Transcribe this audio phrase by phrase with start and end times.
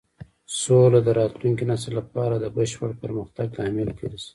[0.61, 4.29] سوله د راتلونکي نسل لپاره د بشپړ پرمختګ لامل ګرځي.